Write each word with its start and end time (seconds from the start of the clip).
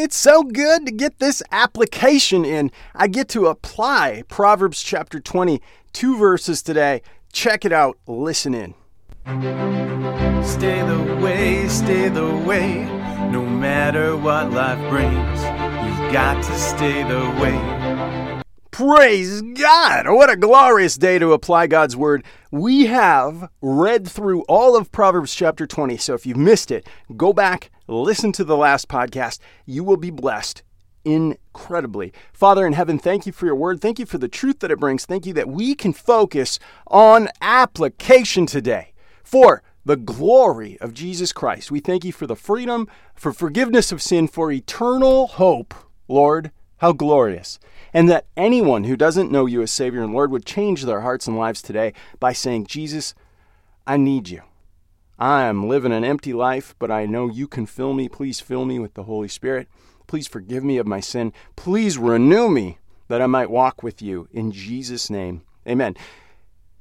it's 0.00 0.16
so 0.16 0.42
good 0.42 0.86
to 0.86 0.92
get 0.92 1.18
this 1.18 1.42
application 1.52 2.44
in. 2.44 2.70
I 2.94 3.06
get 3.06 3.28
to 3.30 3.46
apply 3.46 4.24
Proverbs 4.28 4.82
chapter 4.82 5.20
20, 5.20 5.60
two 5.92 6.16
verses 6.16 6.62
today. 6.62 7.02
Check 7.32 7.64
it 7.64 7.72
out. 7.72 7.98
Listen 8.06 8.54
in. 8.54 8.74
Stay 10.42 10.82
the 10.82 11.18
way, 11.22 11.68
stay 11.68 12.08
the 12.08 12.34
way, 12.46 12.84
no 13.30 13.44
matter 13.44 14.16
what 14.16 14.50
life 14.50 14.78
brings. 14.88 15.12
You've 15.12 16.12
got 16.12 16.42
to 16.42 16.58
stay 16.58 17.02
the 17.02 17.20
way. 17.40 18.40
Praise 18.70 19.42
God! 19.42 20.08
What 20.08 20.30
a 20.30 20.36
glorious 20.36 20.96
day 20.96 21.18
to 21.18 21.34
apply 21.34 21.66
God's 21.66 21.96
Word. 21.96 22.24
We 22.50 22.86
have 22.86 23.50
read 23.60 24.08
through 24.08 24.42
all 24.48 24.74
of 24.74 24.90
Proverbs 24.90 25.34
chapter 25.34 25.66
20, 25.66 25.98
so 25.98 26.14
if 26.14 26.24
you've 26.24 26.38
missed 26.38 26.70
it, 26.70 26.86
go 27.14 27.34
back, 27.34 27.70
listen 27.90 28.32
to 28.32 28.44
the 28.44 28.56
last 28.56 28.88
podcast. 28.88 29.38
You 29.66 29.84
will 29.84 29.96
be 29.96 30.10
blessed 30.10 30.62
incredibly. 31.04 32.12
Father 32.32 32.66
in 32.66 32.72
heaven, 32.74 32.98
thank 32.98 33.26
you 33.26 33.32
for 33.32 33.46
your 33.46 33.54
Word. 33.54 33.80
Thank 33.80 33.98
you 33.98 34.06
for 34.06 34.18
the 34.18 34.28
truth 34.28 34.60
that 34.60 34.70
it 34.70 34.78
brings. 34.78 35.06
Thank 35.06 35.26
you 35.26 35.32
that 35.34 35.48
we 35.48 35.74
can 35.74 35.92
focus 35.92 36.58
on 36.86 37.28
application 37.40 38.46
today 38.46 38.92
for 39.22 39.62
the 39.84 39.96
glory 39.96 40.78
of 40.80 40.94
Jesus 40.94 41.32
Christ. 41.32 41.70
We 41.70 41.80
thank 41.80 42.04
you 42.04 42.12
for 42.12 42.26
the 42.26 42.36
freedom, 42.36 42.86
for 43.14 43.32
forgiveness 43.32 43.92
of 43.92 44.02
sin, 44.02 44.28
for 44.28 44.52
eternal 44.52 45.26
hope, 45.26 45.74
Lord. 46.08 46.50
How 46.78 46.92
glorious. 46.92 47.58
And 47.92 48.08
that 48.08 48.26
anyone 48.38 48.84
who 48.84 48.96
doesn't 48.96 49.30
know 49.30 49.44
you 49.44 49.60
as 49.60 49.70
Savior 49.70 50.02
and 50.02 50.14
Lord 50.14 50.30
would 50.30 50.46
change 50.46 50.84
their 50.84 51.02
hearts 51.02 51.26
and 51.26 51.36
lives 51.36 51.60
today 51.60 51.92
by 52.18 52.32
saying, 52.32 52.66
Jesus, 52.66 53.14
I 53.86 53.98
need 53.98 54.30
you. 54.30 54.42
I 55.20 55.42
am 55.42 55.68
living 55.68 55.92
an 55.92 56.02
empty 56.02 56.32
life, 56.32 56.74
but 56.78 56.90
I 56.90 57.04
know 57.04 57.28
you 57.28 57.46
can 57.46 57.66
fill 57.66 57.92
me. 57.92 58.08
Please 58.08 58.40
fill 58.40 58.64
me 58.64 58.78
with 58.78 58.94
the 58.94 59.02
Holy 59.02 59.28
Spirit. 59.28 59.68
Please 60.06 60.26
forgive 60.26 60.64
me 60.64 60.78
of 60.78 60.86
my 60.86 61.00
sin. 61.00 61.34
Please 61.56 61.98
renew 61.98 62.48
me 62.48 62.78
that 63.08 63.20
I 63.20 63.26
might 63.26 63.50
walk 63.50 63.82
with 63.82 64.00
you. 64.00 64.28
In 64.32 64.50
Jesus' 64.50 65.10
name, 65.10 65.42
amen. 65.68 65.94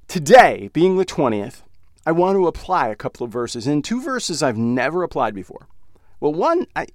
Today, 0.07 0.69
being 0.71 0.95
the 0.95 1.05
20th, 1.05 1.63
I 2.05 2.13
want 2.13 2.37
to 2.37 2.47
apply 2.47 2.87
a 2.87 2.95
couple 2.95 3.25
of 3.25 3.31
verses, 3.31 3.67
and 3.67 3.83
two 3.83 4.01
verses 4.01 4.41
I've 4.41 4.57
never 4.57 5.03
applied 5.03 5.35
before. 5.35 5.67
Well, 6.21 6.33
one, 6.33 6.65
I, 6.77 6.87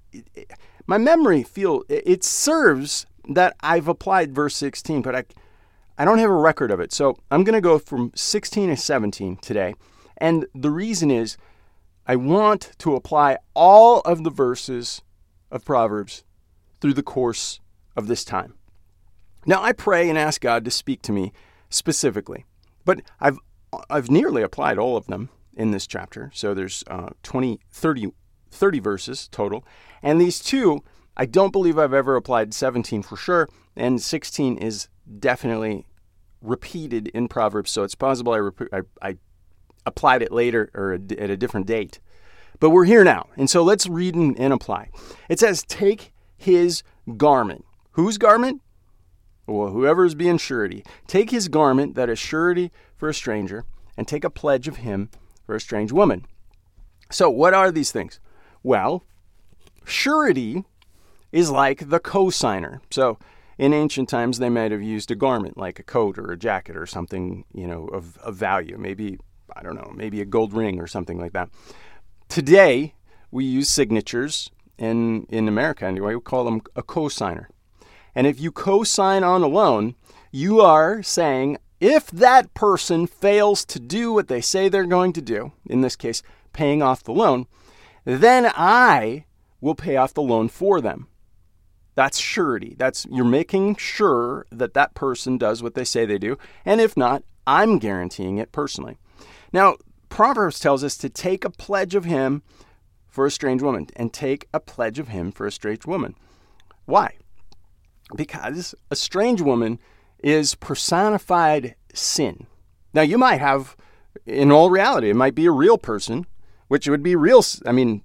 my 0.87 0.97
memory 0.97 1.43
feel 1.43 1.83
it 1.87 2.23
serves 2.23 3.05
that 3.29 3.55
I've 3.61 3.87
applied 3.87 4.33
verse 4.33 4.55
16, 4.55 5.03
but 5.03 5.15
I 5.15 5.23
I 5.97 6.03
don't 6.05 6.17
have 6.17 6.29
a 6.29 6.33
record 6.33 6.71
of 6.71 6.79
it. 6.79 6.91
So 6.91 7.17
I'm 7.31 7.43
going 7.43 7.53
to 7.53 7.61
go 7.61 7.79
from 7.79 8.11
16 8.15 8.69
to 8.69 8.75
17 8.75 9.37
today. 9.37 9.75
And 10.17 10.45
the 10.53 10.71
reason 10.71 11.11
is 11.11 11.37
I 12.07 12.15
want 12.15 12.71
to 12.79 12.95
apply 12.95 13.37
all 13.53 14.01
of 14.01 14.23
the 14.23 14.29
verses 14.29 15.01
of 15.51 15.65
Proverbs 15.65 16.23
through 16.79 16.93
the 16.93 17.03
course 17.03 17.59
of 17.95 18.07
this 18.07 18.23
time. 18.23 18.55
Now 19.45 19.61
I 19.61 19.71
pray 19.71 20.09
and 20.09 20.17
ask 20.17 20.41
God 20.41 20.65
to 20.65 20.71
speak 20.71 21.01
to 21.03 21.11
me 21.11 21.31
specifically. 21.69 22.45
But 22.83 23.01
I've 23.19 23.37
I've 23.89 24.09
nearly 24.09 24.41
applied 24.41 24.77
all 24.77 24.95
of 24.95 25.07
them 25.07 25.29
in 25.55 25.71
this 25.71 25.87
chapter. 25.87 26.31
So 26.33 26.53
there's 26.53 26.83
uh, 26.87 27.09
20 27.23 27.59
30 27.71 28.11
30 28.51 28.79
verses 28.79 29.27
total. 29.27 29.65
And 30.01 30.19
these 30.19 30.39
two, 30.39 30.83
I 31.17 31.25
don't 31.25 31.51
believe 31.51 31.77
I've 31.77 31.93
ever 31.93 32.15
applied 32.15 32.53
17 32.53 33.03
for 33.03 33.17
sure, 33.17 33.49
and 33.75 34.01
16 34.01 34.57
is 34.57 34.87
definitely 35.19 35.85
repeated 36.41 37.07
in 37.09 37.27
Proverbs, 37.27 37.71
so 37.71 37.83
it's 37.83 37.95
possible 37.95 38.33
I, 38.33 38.37
rep- 38.37 38.73
I, 38.73 38.81
I 39.01 39.17
applied 39.85 40.21
it 40.21 40.31
later 40.31 40.69
or 40.73 40.93
at 40.93 41.29
a 41.29 41.37
different 41.37 41.67
date. 41.67 41.99
But 42.59 42.69
we're 42.69 42.85
here 42.85 43.03
now, 43.03 43.27
and 43.35 43.49
so 43.49 43.63
let's 43.63 43.87
read 43.87 44.15
and, 44.15 44.37
and 44.39 44.53
apply. 44.53 44.89
It 45.29 45.39
says, 45.39 45.63
Take 45.63 46.13
his 46.37 46.83
garment. 47.17 47.65
Whose 47.91 48.17
garment? 48.17 48.61
Well, 49.47 49.69
whoever 49.69 50.05
is 50.05 50.15
being 50.15 50.37
surety. 50.37 50.83
Take 51.07 51.31
his 51.31 51.47
garment 51.47 51.95
that 51.95 52.09
is 52.09 52.17
surety 52.17 52.71
for 52.95 53.09
a 53.09 53.13
stranger, 53.13 53.65
and 53.97 54.07
take 54.07 54.23
a 54.23 54.29
pledge 54.29 54.67
of 54.67 54.77
him 54.77 55.09
for 55.45 55.55
a 55.55 55.61
strange 55.61 55.91
woman. 55.91 56.25
So, 57.11 57.29
what 57.29 57.53
are 57.53 57.71
these 57.71 57.91
things? 57.91 58.19
Well, 58.63 59.03
surety 59.85 60.63
is 61.31 61.51
like 61.51 61.89
the 61.89 61.99
cosigner. 61.99 62.79
So 62.89 63.19
in 63.57 63.73
ancient 63.73 64.09
times, 64.09 64.39
they 64.39 64.49
might 64.49 64.71
have 64.71 64.81
used 64.81 65.11
a 65.11 65.15
garment 65.15 65.57
like 65.57 65.79
a 65.79 65.83
coat 65.83 66.17
or 66.17 66.31
a 66.31 66.37
jacket 66.37 66.75
or 66.75 66.85
something, 66.85 67.45
you 67.53 67.67
know, 67.67 67.87
of, 67.87 68.17
of 68.17 68.35
value. 68.35 68.77
Maybe, 68.77 69.19
I 69.53 69.63
don't 69.63 69.75
know, 69.75 69.91
maybe 69.95 70.21
a 70.21 70.25
gold 70.25 70.53
ring 70.53 70.79
or 70.79 70.87
something 70.87 71.19
like 71.19 71.33
that. 71.33 71.49
Today, 72.29 72.93
we 73.31 73.45
use 73.45 73.69
signatures 73.69 74.49
in, 74.77 75.25
in 75.29 75.47
America 75.47 75.85
anyway, 75.85 76.15
we 76.15 76.21
call 76.21 76.45
them 76.45 76.61
a 76.75 76.83
cosigner. 76.83 77.47
And 78.13 78.27
if 78.27 78.39
you 78.39 78.51
co-sign 78.51 79.23
on 79.23 79.43
a 79.43 79.47
loan, 79.47 79.95
you 80.31 80.61
are 80.61 81.03
saying 81.03 81.57
if 81.79 82.07
that 82.07 82.53
person 82.53 83.07
fails 83.07 83.65
to 83.65 83.79
do 83.79 84.13
what 84.13 84.27
they 84.27 84.41
say 84.41 84.69
they're 84.69 84.85
going 84.85 85.13
to 85.13 85.21
do, 85.21 85.51
in 85.65 85.81
this 85.81 85.95
case, 85.95 86.23
paying 86.53 86.81
off 86.81 87.03
the 87.03 87.11
loan, 87.11 87.47
then 88.05 88.51
I 88.55 89.25
will 89.59 89.75
pay 89.75 89.97
off 89.97 90.13
the 90.13 90.21
loan 90.21 90.47
for 90.47 90.79
them. 90.79 91.07
That's 91.95 92.17
surety. 92.17 92.75
That's 92.77 93.05
you're 93.09 93.25
making 93.25 93.77
sure 93.77 94.45
that 94.51 94.73
that 94.73 94.93
person 94.93 95.37
does 95.37 95.63
what 95.63 95.75
they 95.75 95.85
say 95.85 96.05
they 96.05 96.17
do, 96.17 96.37
and 96.65 96.81
if 96.81 96.97
not, 96.97 97.23
I'm 97.47 97.79
guaranteeing 97.79 98.37
it 98.37 98.51
personally. 98.51 98.97
Now, 99.51 99.75
Proverbs 100.09 100.59
tells 100.59 100.83
us 100.83 100.97
to 100.97 101.09
take 101.09 101.43
a 101.43 101.49
pledge 101.49 101.95
of 101.95 102.05
him 102.05 102.43
for 103.07 103.25
a 103.25 103.31
strange 103.31 103.61
woman 103.61 103.87
and 103.95 104.13
take 104.13 104.47
a 104.53 104.59
pledge 104.59 104.99
of 104.99 105.09
him 105.09 105.31
for 105.31 105.45
a 105.45 105.51
strange 105.51 105.85
woman. 105.85 106.15
Why? 106.85 107.15
Because 108.15 108.75
a 108.91 108.95
strange 108.95 109.41
woman 109.41 109.79
is 110.19 110.55
personified 110.55 111.75
sin. 111.93 112.47
Now, 112.93 113.01
you 113.01 113.17
might 113.17 113.39
have, 113.39 113.75
in 114.25 114.51
all 114.51 114.69
reality, 114.69 115.09
it 115.09 115.15
might 115.15 115.35
be 115.35 115.45
a 115.45 115.51
real 115.51 115.77
person 115.77 116.25
which 116.67 116.87
would 116.87 117.03
be 117.03 117.15
real. 117.15 117.43
I 117.65 117.71
mean, 117.71 118.03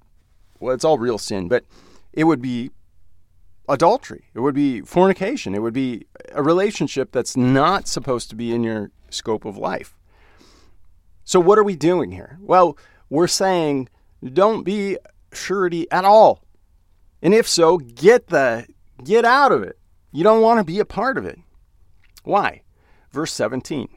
well, 0.58 0.74
it's 0.74 0.84
all 0.84 0.98
real 0.98 1.18
sin, 1.18 1.48
but 1.48 1.64
it 2.12 2.24
would 2.24 2.42
be 2.42 2.70
adultery. 3.68 4.24
It 4.34 4.40
would 4.40 4.54
be 4.54 4.80
fornication. 4.82 5.54
It 5.54 5.62
would 5.62 5.74
be 5.74 6.06
a 6.32 6.42
relationship 6.42 7.12
that's 7.12 7.36
not 7.36 7.86
supposed 7.86 8.30
to 8.30 8.36
be 8.36 8.52
in 8.52 8.64
your 8.64 8.90
scope 9.10 9.44
of 9.44 9.56
life. 9.56 9.96
So, 11.30 11.38
what 11.38 11.60
are 11.60 11.62
we 11.62 11.76
doing 11.76 12.10
here? 12.10 12.40
Well, 12.40 12.76
we're 13.08 13.28
saying 13.28 13.88
don't 14.20 14.64
be 14.64 14.98
surety 15.32 15.88
at 15.92 16.04
all. 16.04 16.42
And 17.22 17.32
if 17.32 17.46
so, 17.46 17.78
get 17.78 18.26
the 18.26 18.66
get 19.04 19.24
out 19.24 19.52
of 19.52 19.62
it. 19.62 19.78
You 20.10 20.24
don't 20.24 20.42
want 20.42 20.58
to 20.58 20.64
be 20.64 20.80
a 20.80 20.84
part 20.84 21.16
of 21.16 21.24
it. 21.24 21.38
Why? 22.24 22.62
Verse 23.12 23.32
17. 23.32 23.88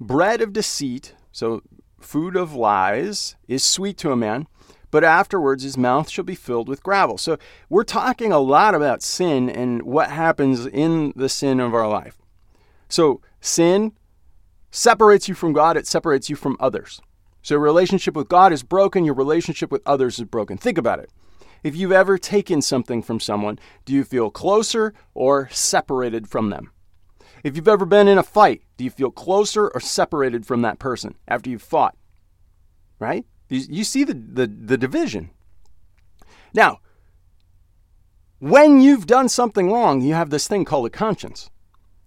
Bread 0.00 0.40
of 0.40 0.54
deceit, 0.54 1.14
so 1.30 1.60
Food 2.00 2.36
of 2.36 2.54
lies 2.54 3.36
is 3.46 3.62
sweet 3.62 3.98
to 3.98 4.10
a 4.10 4.16
man, 4.16 4.46
but 4.90 5.04
afterwards 5.04 5.64
his 5.64 5.76
mouth 5.76 6.08
shall 6.08 6.24
be 6.24 6.34
filled 6.34 6.70
with 6.70 6.82
gravel. 6.82 7.18
So 7.18 7.36
we're 7.68 7.84
talking 7.84 8.32
a 8.32 8.38
lot 8.38 8.74
about 8.74 9.02
sin 9.02 9.50
and 9.50 9.82
what 9.82 10.10
happens 10.10 10.64
in 10.64 11.12
the 11.16 11.28
sin 11.28 11.60
of 11.60 11.74
our 11.74 11.86
life. 11.86 12.16
So 12.88 13.20
sin 13.42 13.92
separates 14.72 15.28
you 15.28 15.34
from 15.34 15.52
God, 15.52 15.76
it 15.76 15.86
separates 15.86 16.28
you 16.28 16.34
from 16.34 16.56
others. 16.58 17.00
So 17.42 17.54
your 17.54 17.60
relationship 17.60 18.16
with 18.16 18.28
God 18.28 18.52
is 18.52 18.64
broken, 18.64 19.04
your 19.04 19.14
relationship 19.14 19.70
with 19.70 19.82
others 19.86 20.18
is 20.18 20.24
broken. 20.24 20.56
Think 20.56 20.78
about 20.78 20.98
it. 20.98 21.10
If 21.62 21.76
you've 21.76 21.92
ever 21.92 22.18
taken 22.18 22.60
something 22.62 23.02
from 23.02 23.20
someone, 23.20 23.58
do 23.84 23.92
you 23.92 24.02
feel 24.02 24.30
closer 24.30 24.94
or 25.14 25.48
separated 25.52 26.28
from 26.28 26.50
them? 26.50 26.72
If 27.44 27.54
you've 27.54 27.68
ever 27.68 27.84
been 27.84 28.08
in 28.08 28.18
a 28.18 28.22
fight, 28.22 28.62
do 28.76 28.84
you 28.84 28.90
feel 28.90 29.10
closer 29.10 29.68
or 29.68 29.80
separated 29.80 30.46
from 30.46 30.62
that 30.62 30.78
person 30.78 31.14
after 31.28 31.50
you've 31.50 31.62
fought? 31.62 31.96
Right? 32.98 33.26
You, 33.48 33.84
see 33.84 34.04
the, 34.04 34.14
the, 34.14 34.46
the 34.46 34.78
division. 34.78 35.30
Now, 36.54 36.80
when 38.38 38.80
you've 38.80 39.06
done 39.06 39.28
something 39.28 39.70
wrong, 39.70 40.00
you 40.00 40.14
have 40.14 40.30
this 40.30 40.48
thing 40.48 40.64
called 40.64 40.86
a 40.86 40.90
conscience. 40.90 41.50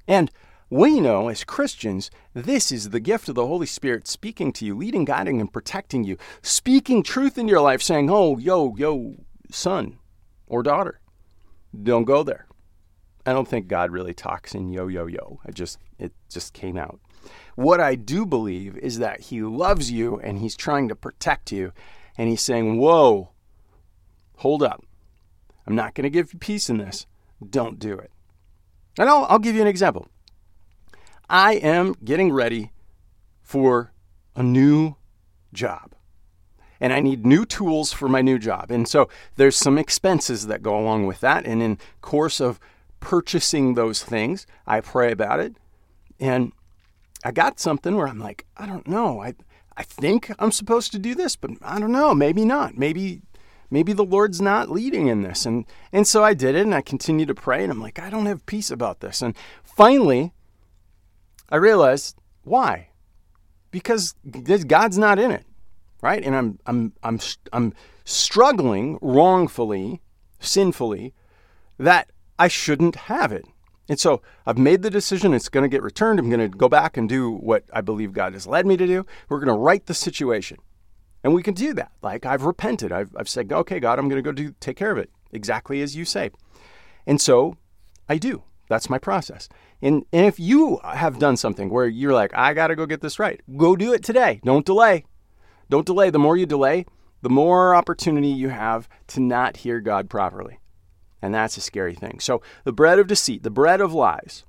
And 0.08 0.32
we 0.70 1.00
know 1.00 1.28
as 1.28 1.44
Christians, 1.44 2.10
this 2.34 2.72
is 2.72 2.90
the 2.90 3.00
gift 3.00 3.30
of 3.30 3.36
the 3.36 3.48
Holy 3.48 3.68
Spirit 3.68 4.08
speaking 4.08 4.52
to 4.54 4.66
you, 4.66 4.76
leading, 4.76 5.06
guiding, 5.06 5.40
and 5.40 5.52
protecting 5.52 6.04
you, 6.04 6.18
speaking 6.42 7.04
truth 7.04 7.38
in 7.38 7.48
your 7.48 7.62
life, 7.62 7.82
saying, 7.82 8.10
Oh, 8.10 8.38
yo, 8.38 8.76
yo, 8.76 9.16
son 9.52 10.00
or 10.48 10.64
daughter, 10.64 11.00
don't 11.84 12.06
go 12.06 12.24
there. 12.24 12.48
I 13.26 13.34
don't 13.34 13.48
think 13.48 13.68
God 13.68 13.92
really 13.92 14.14
talks 14.14 14.54
in 14.54 14.72
yo 14.72 14.88
yo 14.88 15.08
yo. 15.08 15.40
It 15.46 15.56
just 15.56 15.80
it 15.98 16.14
just 16.30 16.54
came 16.54 16.78
out. 16.78 17.00
What 17.56 17.80
I 17.80 17.96
do 17.96 18.26
believe 18.26 18.78
is 18.78 19.00
that 19.00 19.22
he 19.22 19.42
loves 19.42 19.92
you 19.92 20.20
and 20.20 20.38
he's 20.38 20.56
trying 20.56 20.88
to 20.90 20.96
protect 20.96 21.52
you 21.52 21.72
and 22.18 22.30
he's 22.30 22.42
saying, 22.42 22.78
"Whoa. 22.78 23.32
Hold 24.38 24.62
up. 24.62 24.86
I'm 25.66 25.76
not 25.76 25.96
going 25.96 26.04
to 26.04 26.10
give 26.10 26.34
you 26.34 26.40
peace 26.40 26.70
in 26.70 26.78
this. 26.78 27.08
Don't 27.50 27.80
do 27.80 27.94
it." 27.94 28.12
And 29.00 29.10
I'll, 29.10 29.26
I'll 29.28 29.40
give 29.40 29.56
you 29.56 29.62
an 29.62 29.68
example. 29.68 30.08
I 31.30 31.54
am 31.56 31.96
getting 32.04 32.32
ready 32.32 32.72
for 33.42 33.92
a 34.36 34.44
new 34.44 34.96
job. 35.54 35.94
and 36.80 36.92
I 36.94 37.00
need 37.00 37.26
new 37.26 37.46
tools 37.46 37.94
for 37.94 38.10
my 38.10 38.22
new 38.22 38.38
job. 38.38 38.70
And 38.70 38.88
so 38.88 39.08
there's 39.38 39.56
some 39.56 39.78
expenses 39.78 40.48
that 40.48 40.62
go 40.62 40.78
along 40.78 41.06
with 41.08 41.22
that. 41.22 41.46
And 41.46 41.62
in 41.64 41.78
course 42.02 42.42
of 42.42 42.60
purchasing 43.00 43.74
those 43.76 44.04
things, 44.04 44.46
I 44.68 44.82
pray 44.82 45.12
about 45.12 45.40
it. 45.40 45.56
And 46.20 46.52
I 47.24 47.32
got 47.32 47.60
something 47.60 47.96
where 47.96 48.08
I'm 48.08 48.20
like, 48.20 48.46
I 48.58 48.66
don't 48.66 48.88
know. 48.88 49.22
I 49.22 49.36
I 49.78 49.84
think 49.84 50.32
I'm 50.40 50.52
supposed 50.52 50.92
to 50.94 51.00
do 51.00 51.16
this, 51.16 51.36
but 51.36 51.52
I 51.62 51.80
don't 51.80 51.92
know. 51.92 52.14
Maybe 52.14 52.46
not. 52.46 52.78
Maybe 52.78 53.22
maybe 53.72 53.94
the 53.94 54.06
Lord's 54.06 54.42
not 54.42 54.70
leading 54.70 55.08
in 55.08 55.24
this. 55.24 55.46
And 55.46 55.66
and 55.94 56.06
so 56.08 56.24
I 56.24 56.34
did 56.34 56.56
it 56.56 56.62
and 56.64 56.76
I 56.76 56.82
continued 56.82 57.30
to 57.30 57.36
pray 57.36 57.64
and 57.64 57.72
I'm 57.72 57.82
like, 57.82 58.00
I 58.00 58.10
don't 58.10 58.26
have 58.28 58.46
peace 58.46 58.70
about 58.70 59.00
this. 59.00 59.22
And 59.22 59.34
finally 59.64 60.34
I 61.50 61.58
realized 61.58 62.18
why? 62.44 62.90
Because 63.72 64.16
God's 64.68 64.98
not 64.98 65.20
in 65.20 65.32
it. 65.32 65.46
Right? 66.02 66.24
And 66.24 66.36
I'm 66.36 66.60
I'm 66.66 66.94
I'm 67.04 67.20
I'm 67.52 67.74
struggling 68.04 69.00
wrongfully, 69.02 70.02
sinfully 70.40 71.14
that 71.78 72.12
I 72.38 72.48
shouldn't 72.48 72.96
have 72.96 73.32
it. 73.32 73.46
And 73.88 74.00
so 74.00 74.22
I've 74.46 74.58
made 74.58 74.82
the 74.82 74.90
decision 74.90 75.34
it's 75.34 75.50
going 75.50 75.64
to 75.64 75.70
get 75.70 75.84
returned. 75.84 76.20
I'm 76.20 76.30
going 76.30 76.40
to 76.40 76.58
go 76.58 76.70
back 76.70 76.98
and 76.98 77.08
do 77.08 77.32
what 77.32 77.64
I 77.72 77.82
believe 77.82 78.14
God 78.14 78.34
has 78.34 78.48
led 78.48 78.66
me 78.66 78.78
to 78.78 78.88
do. 78.88 79.06
We're 79.30 79.40
going 79.40 79.56
to 79.56 79.62
right 79.62 79.86
the 79.86 79.94
situation. 79.94 80.58
And 81.24 81.34
we 81.34 81.44
can 81.44 81.54
do 81.54 81.74
that. 81.74 81.92
Like 82.02 82.26
I've 82.26 82.44
repented. 82.44 82.92
I've, 82.92 83.16
I've 83.16 83.30
said, 83.30 83.52
okay, 83.52 83.80
God, 83.80 84.00
I'm 84.00 84.10
going 84.10 84.24
to 84.24 84.28
go 84.28 84.32
do 84.32 84.54
take 84.60 84.78
care 84.78 84.92
of 84.92 84.98
it 84.98 85.12
exactly 85.32 85.82
as 85.82 85.96
you 85.96 86.06
say. 86.06 86.32
And 87.06 87.22
so 87.22 87.58
I 88.10 88.18
do. 88.18 88.44
That's 88.70 88.90
my 88.90 88.98
process. 88.98 89.48
And, 89.86 90.04
and 90.12 90.26
if 90.26 90.40
you 90.40 90.80
have 90.84 91.20
done 91.20 91.38
something 91.38 91.70
where 91.70 91.86
you're 91.86 92.12
like, 92.12 92.32
I 92.34 92.56
got 92.56 92.68
to 92.68 92.76
go 92.76 92.88
get 92.88 93.02
this 93.02 93.20
right, 93.20 93.40
go 93.56 93.76
do 93.76 93.94
it 93.94 94.04
today. 94.04 94.42
Don't 94.44 94.66
delay. 94.66 95.06
Don't 95.70 95.86
delay. 95.86 96.10
The 96.10 96.18
more 96.18 96.36
you 96.36 96.48
delay, 96.48 96.88
the 97.22 97.30
more 97.30 97.76
opportunity 97.76 98.30
you 98.30 98.50
have 98.50 98.90
to 99.10 99.20
not 99.20 99.58
hear 99.58 99.80
God 99.80 100.10
properly. 100.10 100.58
And 101.22 101.36
that's 101.36 101.56
a 101.58 101.62
scary 101.62 101.94
thing. 101.94 102.20
So 102.20 102.42
the 102.64 102.74
bread 102.74 102.98
of 102.98 103.06
deceit, 103.06 103.44
the 103.44 103.52
bread 103.52 103.80
of 103.80 103.94
lies, 103.94 104.44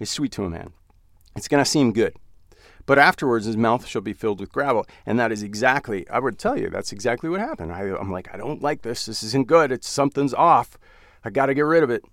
is 0.00 0.10
sweet 0.10 0.32
to 0.32 0.44
a 0.44 0.50
man. 0.50 0.72
It's 1.36 1.46
going 1.46 1.62
to 1.62 1.70
seem 1.70 1.92
good. 1.92 2.16
But 2.84 2.98
afterwards, 2.98 3.46
his 3.46 3.56
mouth 3.56 3.86
shall 3.86 4.02
be 4.02 4.12
filled 4.12 4.40
with 4.40 4.50
gravel. 4.50 4.88
And 5.06 5.20
that 5.20 5.30
is 5.30 5.44
exactly, 5.44 6.08
I 6.08 6.18
would 6.18 6.40
tell 6.40 6.58
you, 6.58 6.68
that's 6.68 6.90
exactly 6.90 7.30
what 7.30 7.38
happened. 7.38 7.70
I, 7.70 7.82
am 7.82 8.10
like, 8.10 8.28
I 8.34 8.38
don't 8.38 8.60
like 8.60 8.82
this. 8.82 9.06
This 9.06 9.22
isn't 9.22 9.46
good. 9.46 9.70
It's 9.70 9.88
something's 9.88 10.34
off. 10.34 10.76
I 11.24 11.30
got 11.30 11.46
to 11.46 11.54
get 11.54 11.62
rid 11.62 11.84
of 11.84 11.90
it. 11.90 12.04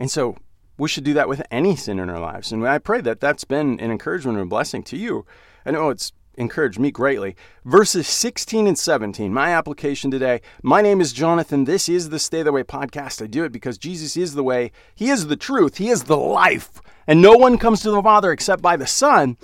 And 0.00 0.10
so 0.10 0.36
we 0.78 0.88
should 0.88 1.04
do 1.04 1.12
that 1.14 1.28
with 1.28 1.42
any 1.50 1.76
sin 1.76 1.98
in 1.98 2.08
our 2.08 2.18
lives. 2.18 2.50
And 2.50 2.66
I 2.66 2.78
pray 2.78 3.02
that 3.02 3.20
that's 3.20 3.44
been 3.44 3.78
an 3.80 3.90
encouragement 3.90 4.38
and 4.38 4.46
a 4.46 4.48
blessing 4.48 4.82
to 4.84 4.96
you. 4.96 5.26
I 5.66 5.72
know 5.72 5.82
oh, 5.82 5.90
it's 5.90 6.12
encouraged 6.38 6.78
me 6.78 6.90
greatly. 6.90 7.36
Verses 7.66 8.08
16 8.08 8.66
and 8.66 8.78
17, 8.78 9.30
my 9.30 9.52
application 9.52 10.10
today. 10.10 10.40
My 10.62 10.80
name 10.80 11.02
is 11.02 11.12
Jonathan. 11.12 11.64
This 11.64 11.86
is 11.86 12.08
the 12.08 12.18
Stay 12.18 12.42
the 12.42 12.50
Way 12.50 12.62
podcast. 12.62 13.22
I 13.22 13.26
do 13.26 13.44
it 13.44 13.52
because 13.52 13.76
Jesus 13.76 14.16
is 14.16 14.32
the 14.32 14.42
way, 14.42 14.72
He 14.94 15.10
is 15.10 15.26
the 15.26 15.36
truth, 15.36 15.76
He 15.76 15.90
is 15.90 16.04
the 16.04 16.16
life, 16.16 16.80
and 17.06 17.20
no 17.20 17.34
one 17.34 17.58
comes 17.58 17.82
to 17.82 17.90
the 17.90 18.02
Father 18.02 18.32
except 18.32 18.62
by 18.62 18.78
the 18.78 18.86
Son. 18.86 19.36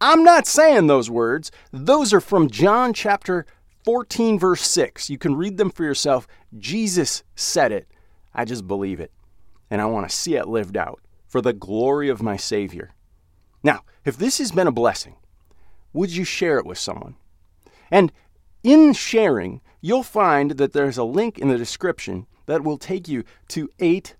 I'm 0.00 0.24
not 0.24 0.46
saying 0.46 0.86
those 0.86 1.10
words, 1.10 1.50
those 1.70 2.14
are 2.14 2.20
from 2.20 2.48
John 2.48 2.94
chapter 2.94 3.44
14, 3.84 4.38
verse 4.38 4.62
6. 4.62 5.10
You 5.10 5.18
can 5.18 5.36
read 5.36 5.58
them 5.58 5.70
for 5.70 5.84
yourself. 5.84 6.26
Jesus 6.58 7.24
said 7.36 7.72
it. 7.72 7.88
I 8.32 8.46
just 8.46 8.66
believe 8.66 9.00
it, 9.00 9.12
and 9.70 9.80
I 9.80 9.86
want 9.86 10.08
to 10.08 10.14
see 10.14 10.34
it 10.34 10.48
lived 10.48 10.76
out 10.76 11.00
for 11.26 11.40
the 11.40 11.52
glory 11.52 12.08
of 12.08 12.22
my 12.22 12.36
Savior. 12.36 12.94
Now, 13.62 13.80
if 14.04 14.16
this 14.16 14.38
has 14.38 14.52
been 14.52 14.66
a 14.66 14.72
blessing, 14.72 15.16
would 15.92 16.14
you 16.14 16.24
share 16.24 16.58
it 16.58 16.66
with 16.66 16.78
someone? 16.78 17.16
And 17.90 18.12
in 18.62 18.92
sharing, 18.92 19.60
you'll 19.80 20.02
find 20.02 20.52
that 20.52 20.72
there's 20.72 20.98
a 20.98 21.04
link 21.04 21.38
in 21.38 21.48
the 21.48 21.58
description 21.58 22.26
that 22.46 22.64
will 22.64 22.78
take 22.78 23.08
you 23.08 23.24
to 23.48 23.68
eight 23.78 24.16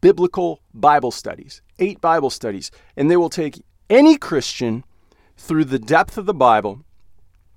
biblical 0.00 0.60
Bible 0.74 1.10
studies. 1.10 1.62
Eight 1.78 2.00
Bible 2.00 2.30
studies. 2.30 2.70
And 2.96 3.10
they 3.10 3.16
will 3.16 3.30
take 3.30 3.62
any 3.88 4.16
Christian 4.16 4.84
through 5.36 5.66
the 5.66 5.78
depth 5.78 6.18
of 6.18 6.26
the 6.26 6.34
Bible 6.34 6.82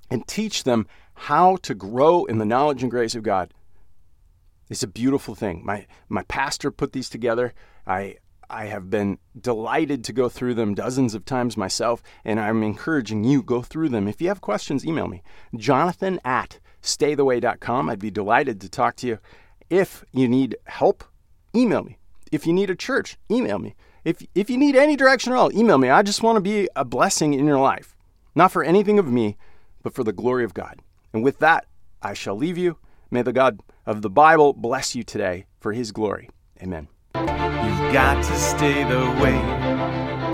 and 0.09 0.27
teach 0.27 0.63
them 0.63 0.87
how 1.13 1.57
to 1.57 1.73
grow 1.73 2.25
in 2.25 2.37
the 2.37 2.45
knowledge 2.45 2.81
and 2.81 2.91
grace 2.91 3.15
of 3.15 3.23
God. 3.23 3.53
It's 4.69 4.83
a 4.83 4.87
beautiful 4.87 5.35
thing. 5.35 5.61
My 5.65 5.87
my 6.07 6.23
pastor 6.23 6.71
put 6.71 6.93
these 6.93 7.09
together. 7.09 7.53
I 7.87 8.17
I 8.49 8.65
have 8.65 8.89
been 8.89 9.19
delighted 9.39 10.03
to 10.05 10.13
go 10.13 10.29
through 10.29 10.55
them 10.55 10.73
dozens 10.73 11.13
of 11.13 11.25
times 11.25 11.57
myself, 11.57 12.01
and 12.25 12.39
I'm 12.39 12.63
encouraging 12.63 13.23
you 13.23 13.43
go 13.43 13.61
through 13.61 13.89
them. 13.89 14.07
If 14.07 14.21
you 14.21 14.27
have 14.27 14.41
questions, 14.41 14.85
email 14.85 15.07
me, 15.07 15.21
jonathan 15.55 16.19
at 16.23 16.59
staytheway.com. 16.81 17.89
I'd 17.89 17.99
be 17.99 18.11
delighted 18.11 18.61
to 18.61 18.69
talk 18.69 18.95
to 18.97 19.07
you. 19.07 19.19
If 19.69 20.03
you 20.11 20.27
need 20.27 20.57
help, 20.65 21.03
email 21.55 21.83
me. 21.83 21.97
If 22.31 22.47
you 22.47 22.53
need 22.53 22.69
a 22.69 22.75
church, 22.75 23.17
email 23.29 23.59
me. 23.59 23.75
If, 24.03 24.25
if 24.33 24.49
you 24.49 24.57
need 24.57 24.75
any 24.75 24.95
direction 24.95 25.33
at 25.33 25.37
all, 25.37 25.51
email 25.51 25.77
me. 25.77 25.89
I 25.89 26.01
just 26.01 26.23
want 26.23 26.37
to 26.37 26.41
be 26.41 26.69
a 26.75 26.85
blessing 26.85 27.33
in 27.33 27.45
your 27.45 27.59
life, 27.59 27.95
not 28.33 28.51
for 28.51 28.63
anything 28.63 28.97
of 28.97 29.11
me, 29.11 29.37
but 29.83 29.93
for 29.93 30.03
the 30.03 30.13
glory 30.13 30.43
of 30.43 30.53
God. 30.53 30.81
And 31.13 31.23
with 31.23 31.39
that, 31.39 31.65
I 32.01 32.13
shall 32.13 32.35
leave 32.35 32.57
you. 32.57 32.77
May 33.11 33.23
the 33.23 33.33
God 33.33 33.61
of 33.89 34.03
the 34.03 34.09
Bible 34.09 34.53
bless 34.53 34.93
you 34.93 35.03
today 35.03 35.45
for 35.59 35.73
his 35.73 35.91
glory. 35.91 36.29
Amen. 36.61 36.87
You've 37.15 37.91
got 37.91 38.23
to 38.23 38.35
stay 38.35 38.83
the 38.83 38.99
way 39.19 39.98